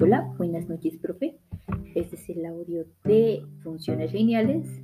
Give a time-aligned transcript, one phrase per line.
[0.00, 1.40] Hola, buenas noches, profe.
[1.96, 4.80] Este es el audio de funciones lineales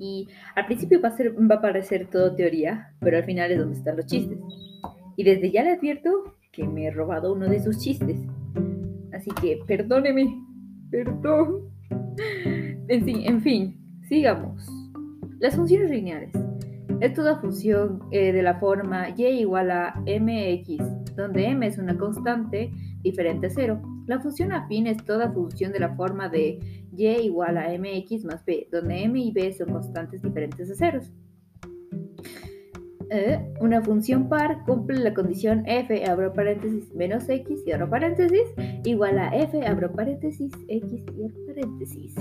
[0.00, 0.26] y
[0.56, 3.76] al principio va a, ser, va a parecer todo teoría, pero al final es donde
[3.76, 4.40] están los chistes.
[5.14, 6.10] Y desde ya le advierto
[6.50, 8.18] que me he robado uno de sus chistes.
[9.12, 10.36] Así que perdóneme,
[10.90, 11.70] perdón.
[12.88, 14.66] En fin, en fin sigamos.
[15.38, 16.32] Las funciones lineales.
[17.00, 21.96] Es toda función eh, de la forma y igual a mx, donde m es una
[21.96, 22.72] constante
[23.02, 23.95] diferente a cero.
[24.06, 26.60] La función afín es toda función de la forma de
[26.96, 31.12] y igual a mx más b, donde m y b son constantes diferentes a ceros.
[33.10, 38.52] Eh, una función par cumple la condición f, abro paréntesis, menos x, cierro paréntesis,
[38.84, 42.14] igual a f, abro paréntesis, x, cierro paréntesis.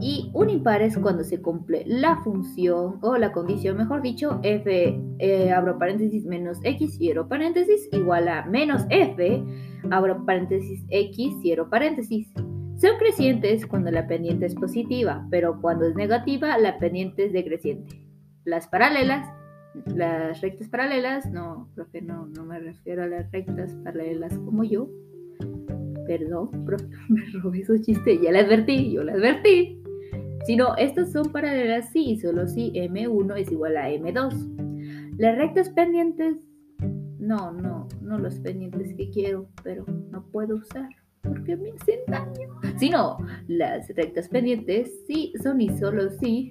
[0.00, 4.98] Y un impar es cuando se cumple la función o la condición, mejor dicho, f,
[5.18, 9.44] eh, abro paréntesis, menos x, cierro paréntesis, igual a menos f,
[9.90, 12.32] abro paréntesis, x, cierro paréntesis.
[12.78, 18.00] Son crecientes cuando la pendiente es positiva, pero cuando es negativa, la pendiente es decreciente.
[18.44, 19.30] Las paralelas,
[19.94, 24.88] las rectas paralelas, no, profe, no, no me refiero a las rectas paralelas como yo.
[26.06, 29.79] Perdón, profe, me robé su chiste, ya la advertí, yo la advertí.
[30.46, 35.16] Si no, estas son paralelas sí, solo si M1 es igual a M2.
[35.18, 36.36] Las rectas pendientes,
[37.18, 40.88] no, no, no los pendientes que quiero, pero no puedo usar
[41.22, 42.48] porque me hacen daño.
[42.78, 43.18] Si no,
[43.48, 46.50] las rectas pendientes sí son y solo si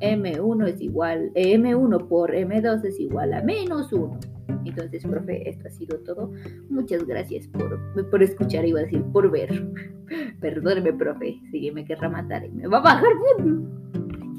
[0.00, 4.18] M1 es igual, M1 por M2 es igual a menos 1.
[4.64, 6.32] Entonces, profe, esto ha sido todo.
[6.68, 9.66] Muchas gracias por, por escuchar, iba a decir, por ver.
[10.40, 13.12] Perdóneme, profe, si me querrá matar y me va a bajar.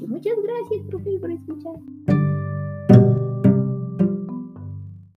[0.06, 2.29] Muchas gracias, profe, por escuchar.